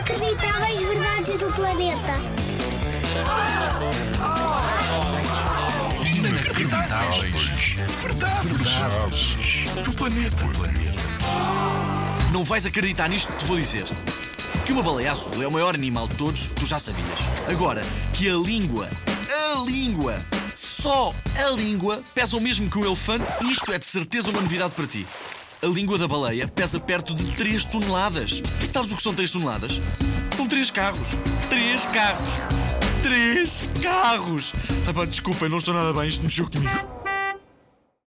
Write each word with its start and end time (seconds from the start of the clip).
Inacreditáveis 0.00 0.80
verdades 0.80 1.38
do 1.38 1.52
planeta. 1.52 2.18
Inacreditáveis. 6.06 7.76
Verdades. 8.00 8.50
Verdades. 8.50 9.84
Do 9.84 9.92
planeta. 9.92 10.44
Não 12.32 12.42
vais 12.44 12.64
acreditar 12.64 13.08
nisto 13.10 13.30
que 13.30 13.40
te 13.40 13.44
vou 13.44 13.58
dizer. 13.58 13.84
Que 14.64 14.72
uma 14.72 14.82
baleia 14.82 15.12
azul 15.12 15.42
é 15.42 15.46
o 15.46 15.52
maior 15.52 15.74
animal 15.74 16.08
de 16.08 16.16
todos, 16.16 16.46
tu 16.56 16.64
já 16.64 16.78
sabias. 16.78 17.20
Agora, 17.46 17.82
que 18.14 18.26
a 18.30 18.36
língua, 18.36 18.88
a 19.28 19.64
língua, 19.66 20.16
só 20.48 21.12
a 21.44 21.50
língua, 21.50 22.02
pesa 22.14 22.38
o 22.38 22.40
mesmo 22.40 22.70
que 22.70 22.78
um 22.78 22.86
elefante, 22.86 23.26
isto 23.44 23.70
é 23.70 23.78
de 23.78 23.84
certeza 23.84 24.30
uma 24.30 24.40
novidade 24.40 24.72
para 24.74 24.86
ti. 24.86 25.06
A 25.62 25.66
língua 25.66 25.98
da 25.98 26.08
baleia 26.08 26.48
pesa 26.48 26.80
perto 26.80 27.14
de 27.14 27.36
3 27.36 27.66
toneladas. 27.66 28.42
E 28.62 28.66
sabes 28.66 28.90
o 28.92 28.96
que 28.96 29.02
são 29.02 29.12
3 29.14 29.30
toneladas? 29.30 29.72
São 30.30 30.48
3 30.48 30.70
carros. 30.70 31.06
3 31.50 31.84
carros. 31.86 32.28
3 33.02 33.62
carros! 33.82 34.52
Ah, 34.88 34.94
pá, 34.94 35.04
desculpa, 35.04 35.50
não 35.50 35.58
estou 35.58 35.74
nada 35.74 35.92
bem, 35.92 36.08
isto 36.08 36.22
mexeu 36.24 36.48
comigo. 36.50 36.99